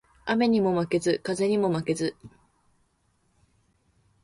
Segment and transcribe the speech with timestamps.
[0.25, 2.15] 雨ニモ負ケズ、風ニモ負ケズ